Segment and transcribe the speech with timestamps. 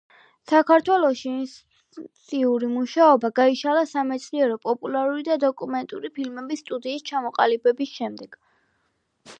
[0.51, 8.43] საქართველოში ინტენსიური მუშაობა გაიშალა სამეცნიერო-პოპულარული და დოკუმენტური ფილმების სტუდიის ჩამოყალიბების შემდეგ.